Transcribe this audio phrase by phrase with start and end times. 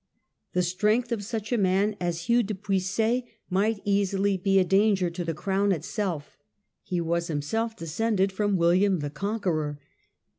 [0.53, 5.11] The strength of such a man as Hugh de Puiset might easily be a danger
[5.11, 6.39] to the crown itself.
[6.81, 9.79] He was himself descended from William the Conqueror.